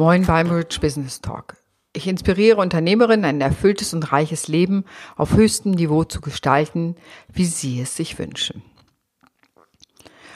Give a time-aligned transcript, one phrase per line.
[0.00, 1.58] Moin beim Rich Business Talk.
[1.92, 6.96] Ich inspiriere Unternehmerinnen, ein erfülltes und reiches Leben auf höchstem Niveau zu gestalten,
[7.30, 8.62] wie sie es sich wünschen.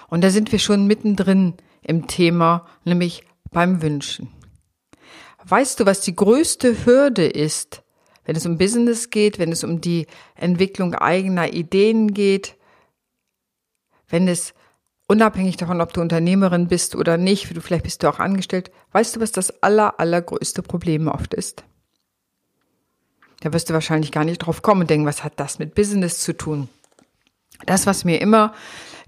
[0.08, 4.28] Und da sind wir schon mittendrin im Thema, nämlich beim Wünschen.
[5.44, 7.84] Weißt du, was die größte Hürde ist,
[8.26, 12.58] wenn es um Business geht, wenn es um die Entwicklung eigener Ideen geht,
[14.08, 14.52] wenn es
[15.06, 19.16] unabhängig davon, ob du Unternehmerin bist oder nicht, du vielleicht bist du auch angestellt, weißt
[19.16, 21.64] du, was das aller, allergrößte Problem oft ist?
[23.40, 26.20] Da wirst du wahrscheinlich gar nicht drauf kommen und denken, was hat das mit Business
[26.20, 26.68] zu tun?
[27.66, 28.54] Das, was mir immer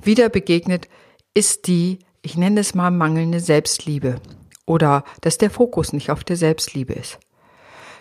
[0.02, 0.88] wieder begegnet,
[1.34, 4.20] ist die, ich nenne es mal mangelnde Selbstliebe
[4.66, 7.18] oder dass der Fokus nicht auf der Selbstliebe ist.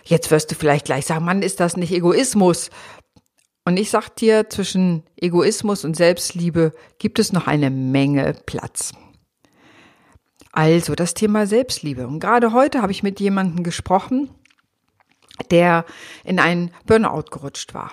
[0.04, 2.70] Jetzt wirst du vielleicht gleich sagen, Mann, ist das nicht Egoismus?
[3.66, 8.92] Und ich sag dir, zwischen Egoismus und Selbstliebe gibt es noch eine Menge Platz.
[10.52, 12.06] Also das Thema Selbstliebe.
[12.06, 14.30] Und gerade heute habe ich mit jemandem gesprochen,
[15.50, 15.84] der
[16.22, 17.90] in einen Burnout gerutscht war.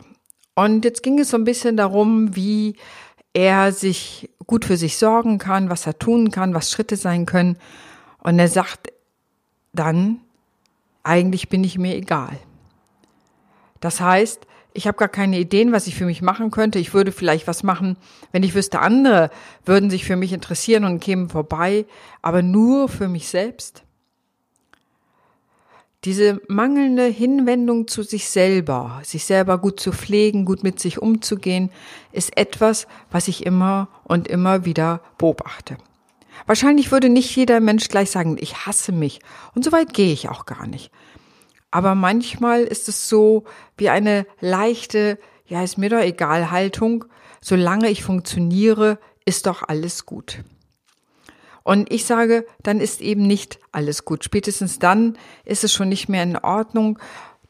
[0.54, 2.76] Und jetzt ging es so ein bisschen darum, wie
[3.34, 7.58] er sich gut für sich sorgen kann, was er tun kann, was Schritte sein können.
[8.20, 8.94] Und er sagt
[9.74, 10.22] dann,
[11.02, 12.38] eigentlich bin ich mir egal.
[13.80, 16.80] Das heißt, ich habe gar keine Ideen, was ich für mich machen könnte.
[16.80, 17.98] Ich würde vielleicht was machen,
[18.32, 19.30] wenn ich wüsste, andere
[19.66, 21.86] würden sich für mich interessieren und kämen vorbei,
[22.22, 23.84] aber nur für mich selbst.
[26.04, 31.70] Diese mangelnde Hinwendung zu sich selber, sich selber gut zu pflegen, gut mit sich umzugehen,
[32.12, 35.78] ist etwas, was ich immer und immer wieder beobachte.
[36.46, 39.20] Wahrscheinlich würde nicht jeder Mensch gleich sagen, ich hasse mich.
[39.56, 40.92] Und so weit gehe ich auch gar nicht.
[41.74, 43.46] Aber manchmal ist es so
[43.78, 47.06] wie eine leichte, ja, ist mir doch egal Haltung.
[47.42, 50.44] Solange ich funktioniere, ist doch alles gut.
[51.64, 54.24] Und ich sage, dann ist eben nicht alles gut.
[54.24, 57.00] Spätestens dann ist es schon nicht mehr in Ordnung,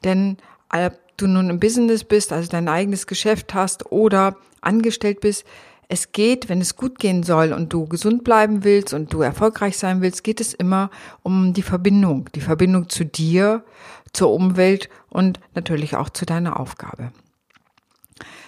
[0.06, 0.38] denn
[0.70, 5.44] ob du nun im Business bist, also dein eigenes Geschäft hast oder angestellt bist,
[5.94, 9.78] es geht, wenn es gut gehen soll und du gesund bleiben willst und du erfolgreich
[9.78, 10.90] sein willst, geht es immer
[11.22, 13.64] um die Verbindung, die Verbindung zu dir,
[14.12, 17.12] zur Umwelt und natürlich auch zu deiner Aufgabe.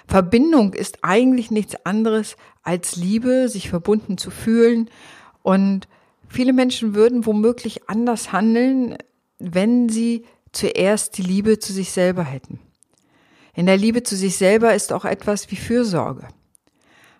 [0.07, 4.89] Verbindung ist eigentlich nichts anderes als Liebe, sich verbunden zu fühlen
[5.43, 5.87] und
[6.27, 8.97] viele Menschen würden womöglich anders handeln,
[9.37, 12.59] wenn sie zuerst die Liebe zu sich selber hätten.
[13.53, 16.27] In der Liebe zu sich selber ist auch etwas wie Fürsorge.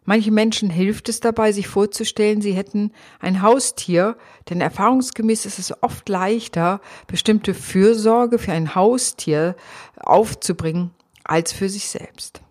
[0.05, 4.15] Manchen Menschen hilft es dabei, sich vorzustellen, sie hätten ein Haustier,
[4.49, 9.55] denn erfahrungsgemäß ist es oft leichter, bestimmte Fürsorge für ein Haustier
[9.97, 10.91] aufzubringen,
[11.23, 12.41] als für sich selbst.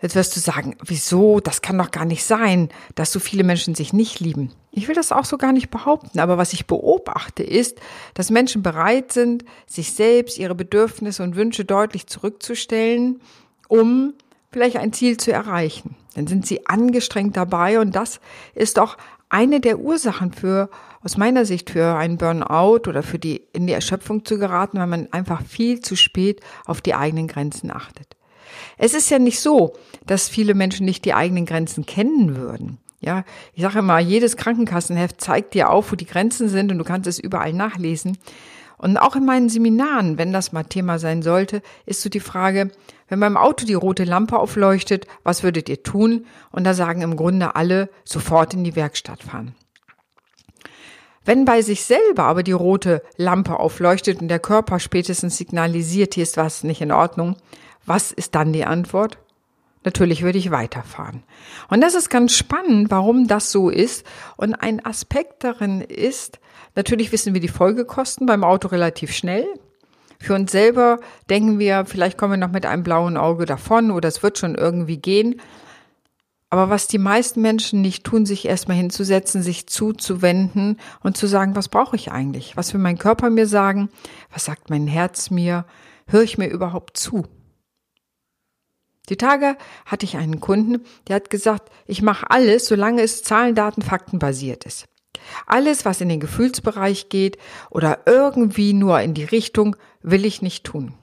[0.00, 1.40] Jetzt wirst du sagen, wieso?
[1.40, 4.52] Das kann doch gar nicht sein, dass so viele Menschen sich nicht lieben.
[4.70, 7.80] Ich will das auch so gar nicht behaupten, aber was ich beobachte ist,
[8.14, 13.20] dass Menschen bereit sind, sich selbst, ihre Bedürfnisse und Wünsche deutlich zurückzustellen,
[13.66, 14.14] um
[14.50, 15.96] vielleicht ein Ziel zu erreichen.
[16.14, 18.20] Dann sind sie angestrengt dabei und das
[18.54, 18.96] ist auch
[19.28, 20.70] eine der Ursachen für,
[21.02, 24.86] aus meiner Sicht, für einen Burnout oder für die, in die Erschöpfung zu geraten, weil
[24.86, 28.16] man einfach viel zu spät auf die eigenen Grenzen achtet.
[28.78, 29.74] Es ist ja nicht so,
[30.06, 32.78] dass viele Menschen nicht die eigenen Grenzen kennen würden.
[33.00, 36.84] Ja, ich sage immer, jedes Krankenkassenheft zeigt dir auf, wo die Grenzen sind und du
[36.84, 38.18] kannst es überall nachlesen.
[38.78, 42.70] Und auch in meinen Seminaren, wenn das mal Thema sein sollte, ist so die Frage,
[43.08, 46.26] wenn beim Auto die rote Lampe aufleuchtet, was würdet ihr tun?
[46.50, 49.54] Und da sagen im Grunde alle, sofort in die Werkstatt fahren.
[51.24, 56.22] Wenn bei sich selber aber die rote Lampe aufleuchtet und der Körper spätestens signalisiert, hier
[56.22, 57.36] ist was nicht in Ordnung,
[57.84, 59.18] was ist dann die Antwort?
[59.84, 61.22] Natürlich würde ich weiterfahren.
[61.68, 64.06] Und das ist ganz spannend, warum das so ist.
[64.36, 66.40] Und ein Aspekt darin ist,
[66.74, 69.46] natürlich wissen wir die Folgekosten beim Auto relativ schnell.
[70.20, 70.98] Für uns selber
[71.30, 74.54] denken wir, vielleicht kommen wir noch mit einem blauen Auge davon oder es wird schon
[74.56, 75.40] irgendwie gehen.
[76.50, 81.54] Aber was die meisten Menschen nicht tun, sich erstmal hinzusetzen, sich zuzuwenden und zu sagen,
[81.54, 82.56] was brauche ich eigentlich?
[82.56, 83.90] Was will mein Körper mir sagen?
[84.32, 85.66] Was sagt mein Herz mir?
[86.06, 87.26] Höre ich mir überhaupt zu?
[89.10, 89.56] Die Tage
[89.86, 94.18] hatte ich einen Kunden, der hat gesagt, ich mache alles, solange es Zahlen, Daten, Fakten
[94.18, 94.86] basiert ist.
[95.46, 97.38] Alles, was in den Gefühlsbereich geht
[97.70, 100.94] oder irgendwie nur in die Richtung, will ich nicht tun.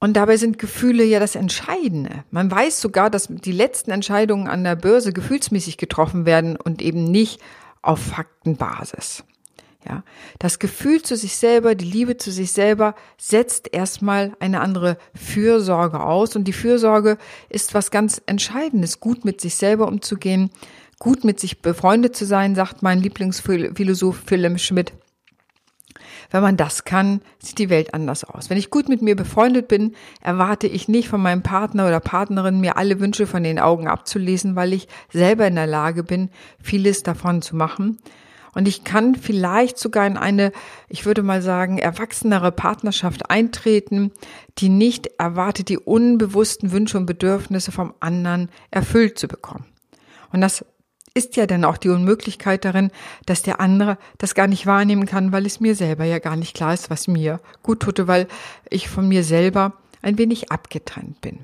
[0.00, 2.24] Und dabei sind Gefühle ja das Entscheidende.
[2.30, 7.04] Man weiß sogar, dass die letzten Entscheidungen an der Börse gefühlsmäßig getroffen werden und eben
[7.04, 7.40] nicht
[7.82, 9.24] auf Faktenbasis.
[9.88, 10.02] Ja,
[10.38, 16.00] das Gefühl zu sich selber, die Liebe zu sich selber setzt erstmal eine andere Fürsorge
[16.00, 17.16] aus und die Fürsorge
[17.48, 20.50] ist was ganz Entscheidendes, gut mit sich selber umzugehen,
[20.98, 24.92] gut mit sich befreundet zu sein, sagt mein Lieblingsphilosoph Philipp Schmidt.
[26.30, 28.50] Wenn man das kann, sieht die Welt anders aus.
[28.50, 32.60] Wenn ich gut mit mir befreundet bin, erwarte ich nicht von meinem Partner oder Partnerin,
[32.60, 36.30] mir alle Wünsche von den Augen abzulesen, weil ich selber in der Lage bin,
[36.62, 37.98] vieles davon zu machen.
[38.54, 40.52] Und ich kann vielleicht sogar in eine,
[40.88, 44.10] ich würde mal sagen, erwachsenere Partnerschaft eintreten,
[44.58, 49.64] die nicht erwartet, die unbewussten Wünsche und Bedürfnisse vom anderen erfüllt zu bekommen.
[50.32, 50.64] Und das
[51.18, 52.92] ist ja dann auch die Unmöglichkeit darin,
[53.26, 56.54] dass der andere das gar nicht wahrnehmen kann, weil es mir selber ja gar nicht
[56.54, 58.28] klar ist, was mir gut tut, weil
[58.70, 61.40] ich von mir selber ein wenig abgetrennt bin.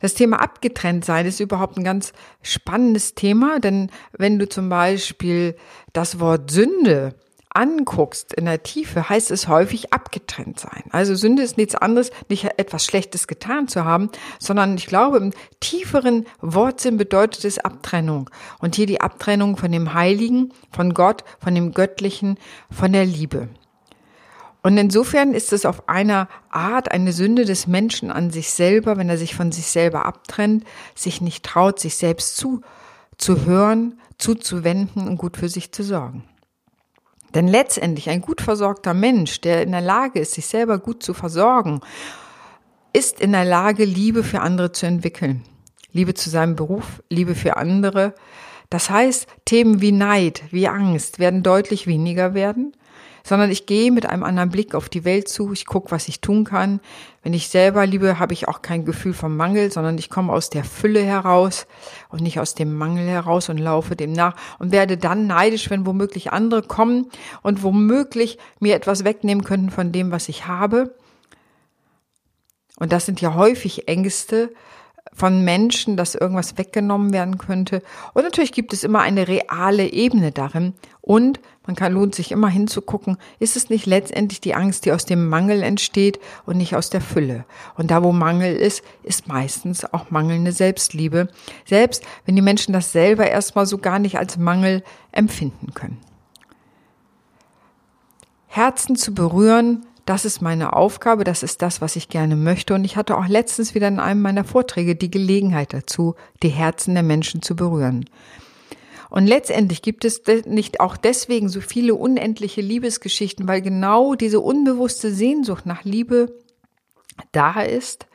[0.00, 2.12] Das Thema abgetrennt sein ist überhaupt ein ganz
[2.42, 5.56] spannendes Thema, denn wenn du zum Beispiel
[5.94, 7.14] das Wort Sünde
[7.54, 10.84] anguckst in der Tiefe, heißt es häufig abgetrennt sein.
[10.90, 15.32] Also Sünde ist nichts anderes, nicht etwas Schlechtes getan zu haben, sondern ich glaube, im
[15.60, 18.28] tieferen Wortsinn bedeutet es Abtrennung.
[18.58, 22.38] Und hier die Abtrennung von dem Heiligen, von Gott, von dem Göttlichen,
[22.70, 23.48] von der Liebe.
[24.62, 29.10] Und insofern ist es auf einer Art eine Sünde des Menschen an sich selber, wenn
[29.10, 30.64] er sich von sich selber abtrennt,
[30.94, 32.62] sich nicht traut, sich selbst zu,
[33.18, 36.24] zu hören, zuzuwenden und gut für sich zu sorgen.
[37.34, 41.14] Denn letztendlich ein gut versorgter Mensch, der in der Lage ist, sich selber gut zu
[41.14, 41.80] versorgen,
[42.92, 45.42] ist in der Lage, Liebe für andere zu entwickeln.
[45.92, 48.14] Liebe zu seinem Beruf, Liebe für andere.
[48.70, 52.72] Das heißt, Themen wie Neid, wie Angst werden deutlich weniger werden
[53.26, 55.52] sondern ich gehe mit einem anderen Blick auf die Welt zu.
[55.52, 56.80] Ich gucke, was ich tun kann.
[57.22, 60.50] Wenn ich selber liebe, habe ich auch kein Gefühl vom Mangel, sondern ich komme aus
[60.50, 61.66] der Fülle heraus
[62.10, 65.86] und nicht aus dem Mangel heraus und laufe dem nach und werde dann neidisch, wenn
[65.86, 67.06] womöglich andere kommen
[67.42, 70.94] und womöglich mir etwas wegnehmen könnten von dem, was ich habe.
[72.78, 74.52] Und das sind ja häufig Ängste,
[75.14, 77.82] von Menschen, dass irgendwas weggenommen werden könnte.
[78.12, 80.74] Und natürlich gibt es immer eine reale Ebene darin.
[81.00, 85.04] Und man kann lohnt sich immer hinzugucken, ist es nicht letztendlich die Angst, die aus
[85.04, 87.44] dem Mangel entsteht und nicht aus der Fülle.
[87.76, 91.28] Und da, wo Mangel ist, ist meistens auch mangelnde Selbstliebe.
[91.64, 94.82] Selbst wenn die Menschen das selber erstmal so gar nicht als Mangel
[95.12, 96.00] empfinden können.
[98.46, 102.74] Herzen zu berühren, das ist meine Aufgabe, das ist das, was ich gerne möchte.
[102.74, 106.94] Und ich hatte auch letztens wieder in einem meiner Vorträge die Gelegenheit dazu, die Herzen
[106.94, 108.04] der Menschen zu berühren.
[109.08, 115.12] Und letztendlich gibt es nicht auch deswegen so viele unendliche Liebesgeschichten, weil genau diese unbewusste
[115.12, 116.34] Sehnsucht nach Liebe
[117.32, 118.06] da ist,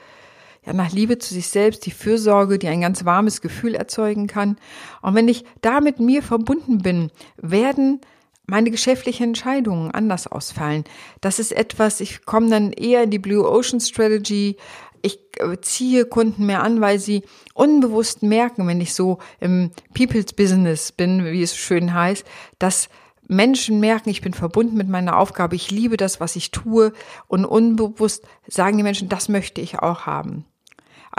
[0.65, 4.57] ja, nach Liebe zu sich selbst, die Fürsorge, die ein ganz warmes Gefühl erzeugen kann.
[5.01, 8.01] Und wenn ich da mit mir verbunden bin, werden
[8.49, 10.83] meine geschäftlichen Entscheidungen anders ausfallen.
[11.21, 14.57] Das ist etwas, ich komme dann eher in die Blue Ocean Strategy.
[15.01, 17.23] Ich äh, ziehe Kunden mehr an, weil sie
[17.53, 22.25] unbewusst merken, wenn ich so im People's Business bin, wie es schön heißt,
[22.57, 22.89] dass
[23.27, 26.91] Menschen merken, ich bin verbunden mit meiner Aufgabe, ich liebe das, was ich tue
[27.27, 30.45] und unbewusst sagen die Menschen, das möchte ich auch haben.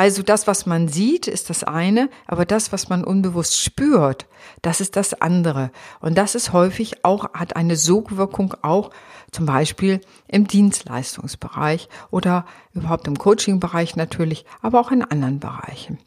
[0.01, 4.25] Also das, was man sieht, ist das eine, aber das, was man unbewusst spürt,
[4.63, 5.71] das ist das andere.
[6.01, 8.93] Und das ist häufig auch, hat eine Sogwirkung auch
[9.31, 15.99] zum Beispiel im Dienstleistungsbereich oder überhaupt im Coachingbereich natürlich, aber auch in anderen Bereichen.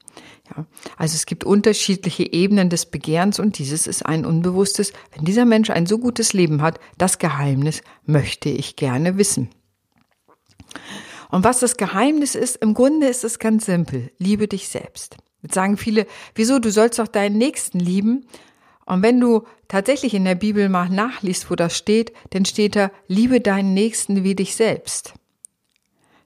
[0.50, 0.66] Ja,
[0.98, 5.70] also es gibt unterschiedliche Ebenen des Begehrens und dieses ist ein unbewusstes, wenn dieser Mensch
[5.70, 9.52] ein so gutes Leben hat, das Geheimnis möchte ich gerne wissen.
[11.34, 14.12] Und was das Geheimnis ist, im Grunde ist es ganz simpel.
[14.20, 15.18] Liebe dich selbst.
[15.42, 18.28] Jetzt sagen viele, wieso, du sollst doch deinen Nächsten lieben.
[18.86, 22.92] Und wenn du tatsächlich in der Bibel mal nachliest, wo das steht, dann steht da,
[23.08, 25.16] liebe deinen Nächsten wie dich selbst.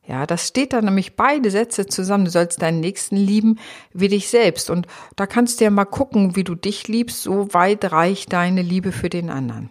[0.05, 2.25] Ja, das steht da nämlich beide Sätze zusammen.
[2.25, 3.59] Du sollst deinen Nächsten lieben
[3.93, 4.69] wie dich selbst.
[4.69, 7.23] Und da kannst du ja mal gucken, wie du dich liebst.
[7.23, 9.69] So weit reicht deine Liebe für den anderen.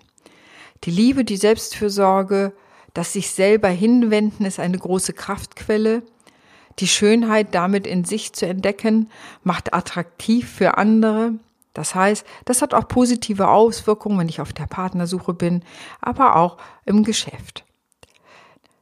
[0.84, 2.54] Die Liebe, die Selbstfürsorge,
[2.96, 6.02] das sich selber hinwenden ist eine große Kraftquelle.
[6.78, 9.10] Die Schönheit damit in sich zu entdecken,
[9.44, 11.32] macht attraktiv für andere.
[11.74, 15.62] Das heißt, das hat auch positive Auswirkungen, wenn ich auf der Partnersuche bin,
[16.00, 17.66] aber auch im Geschäft.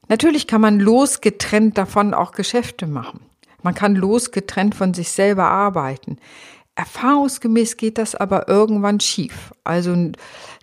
[0.06, 3.18] Natürlich kann man losgetrennt davon auch Geschäfte machen.
[3.62, 6.18] Man kann losgetrennt von sich selber arbeiten.
[6.76, 9.52] Erfahrungsgemäß geht das aber irgendwann schief.
[9.64, 10.12] Also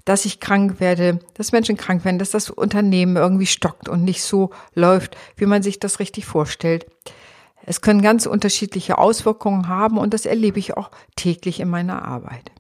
[0.05, 4.23] dass ich krank werde, dass Menschen krank werden, dass das Unternehmen irgendwie stockt und nicht
[4.23, 6.85] so läuft, wie man sich das richtig vorstellt.
[7.63, 12.51] Es können ganz unterschiedliche Auswirkungen haben und das erlebe ich auch täglich in meiner Arbeit.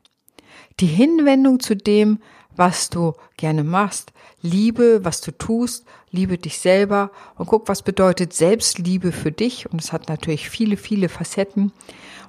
[0.79, 2.19] Die Hinwendung zu dem,
[2.61, 4.13] was du gerne machst.
[4.43, 9.71] Liebe, was du tust, liebe dich selber und guck, was bedeutet Selbstliebe für dich.
[9.71, 11.71] Und es hat natürlich viele, viele Facetten.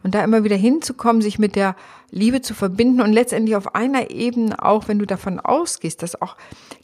[0.02, 1.76] Und da immer wieder hinzukommen, sich mit der
[2.10, 6.38] Liebe zu verbinden und letztendlich auf einer Ebene auch, wenn du davon ausgehst, dass auch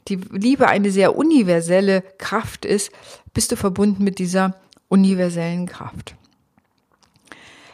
[0.09, 2.91] die Liebe eine sehr universelle Kraft ist,
[3.33, 4.53] bist du verbunden mit dieser
[4.89, 6.13] universellen Kraft.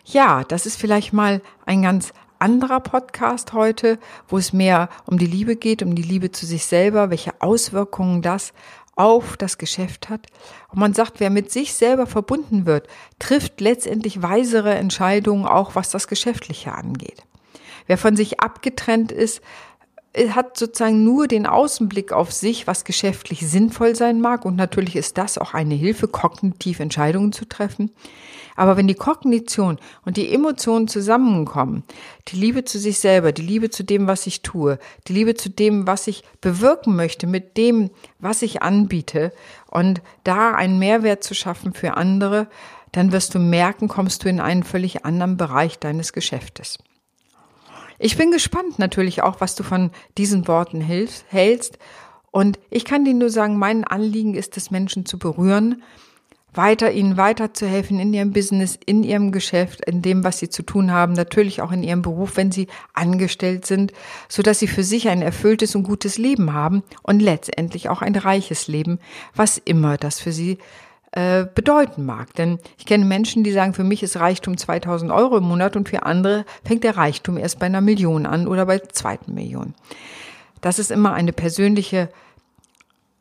[0.05, 5.25] Ja, das ist vielleicht mal ein ganz anderer Podcast heute, wo es mehr um die
[5.25, 8.53] Liebe geht, um die Liebe zu sich selber, welche Auswirkungen das
[8.95, 10.27] auf das Geschäft hat.
[10.69, 12.87] Und man sagt, wer mit sich selber verbunden wird,
[13.19, 17.23] trifft letztendlich weisere Entscheidungen, auch was das Geschäftliche angeht.
[17.87, 19.41] Wer von sich abgetrennt ist,
[20.15, 24.45] hat sozusagen nur den Außenblick auf sich, was geschäftlich sinnvoll sein mag.
[24.45, 27.91] Und natürlich ist das auch eine Hilfe, kognitiv Entscheidungen zu treffen.
[28.55, 31.83] Aber wenn die Kognition und die Emotionen zusammenkommen,
[32.29, 35.49] die Liebe zu sich selber, die Liebe zu dem, was ich tue, die Liebe zu
[35.49, 39.33] dem, was ich bewirken möchte, mit dem, was ich anbiete
[39.69, 42.47] und da einen Mehrwert zu schaffen für andere,
[42.93, 46.77] dann wirst du merken, kommst du in einen völlig anderen Bereich deines Geschäftes.
[47.99, 51.79] Ich bin gespannt natürlich auch, was du von diesen Worten hältst.
[52.31, 55.83] Und ich kann dir nur sagen, mein Anliegen ist es, Menschen zu berühren,
[56.53, 60.91] weiter ihnen weiterzuhelfen in ihrem Business, in ihrem Geschäft, in dem, was sie zu tun
[60.91, 63.93] haben, natürlich auch in ihrem Beruf, wenn sie angestellt sind,
[64.27, 68.15] so dass sie für sich ein erfülltes und gutes Leben haben und letztendlich auch ein
[68.15, 68.99] reiches Leben,
[69.33, 70.57] was immer das für sie
[71.15, 72.33] äh, bedeuten mag.
[72.35, 75.89] Denn ich kenne Menschen, die sagen, für mich ist Reichtum 2000 Euro im Monat und
[75.89, 79.73] für andere fängt der Reichtum erst bei einer Million an oder bei zweiten Million.
[80.61, 82.09] Das ist immer eine persönliche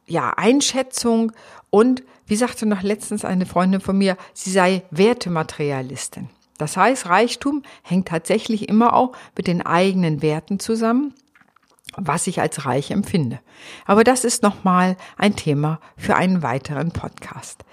[0.06, 1.32] ja, Einschätzung
[1.70, 6.30] und wie sagte noch letztens eine Freundin von mir, sie sei Wertematerialistin.
[6.58, 11.14] Das heißt, Reichtum hängt tatsächlich immer auch mit den eigenen Werten zusammen,
[11.96, 13.40] was ich als reich empfinde.
[13.86, 17.64] Aber das ist nochmal ein Thema für einen weiteren Podcast.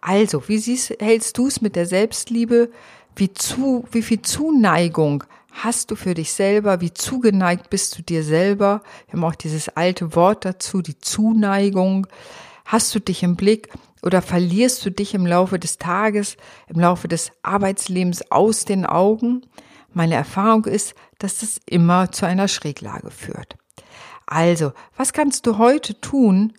[0.00, 2.70] Also, wie siehst, hältst du es mit der Selbstliebe?
[3.16, 6.80] Wie zu, wie viel Zuneigung hast du für dich selber?
[6.80, 8.82] Wie zugeneigt bist du dir selber?
[9.06, 12.06] Wir haben auch dieses alte Wort dazu, die Zuneigung.
[12.64, 13.68] Hast du dich im Blick
[14.02, 16.36] oder verlierst du dich im Laufe des Tages,
[16.68, 19.42] im Laufe des Arbeitslebens aus den Augen?
[19.92, 23.56] Meine Erfahrung ist, dass das immer zu einer Schräglage führt.
[24.30, 26.52] Also, was kannst du heute tun,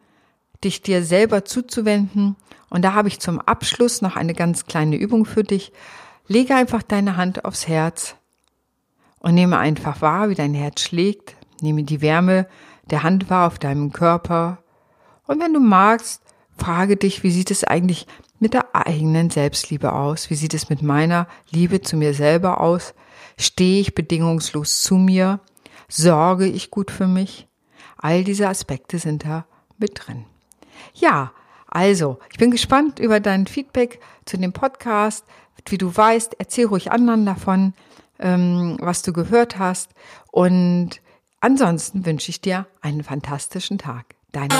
[0.61, 2.35] dich dir selber zuzuwenden?
[2.69, 5.71] Und da habe ich zum Abschluss noch eine ganz kleine Übung für dich.
[6.27, 8.15] Lege einfach deine Hand aufs Herz
[9.19, 11.37] und nehme einfach wahr, wie dein Herz schlägt.
[11.61, 12.45] Nehme die Wärme
[12.83, 14.57] der Hand wahr auf deinem Körper.
[15.25, 16.21] Und wenn du magst,
[16.57, 18.05] frage dich, wie sieht es eigentlich
[18.39, 20.29] mit der eigenen Selbstliebe aus?
[20.29, 22.93] Wie sieht es mit meiner Liebe zu mir selber aus?
[23.37, 25.39] Stehe ich bedingungslos zu mir?
[25.87, 27.47] Sorge ich gut für mich?
[28.01, 29.45] All diese Aspekte sind da
[29.77, 30.25] mit drin.
[30.93, 31.31] Ja,
[31.67, 35.25] also, ich bin gespannt über dein Feedback zu dem Podcast.
[35.67, 37.73] Wie du weißt, erzähl ruhig anderen davon,
[38.19, 39.91] ähm, was du gehört hast.
[40.31, 41.01] Und
[41.39, 44.15] ansonsten wünsche ich dir einen fantastischen Tag.
[44.31, 44.53] Deine.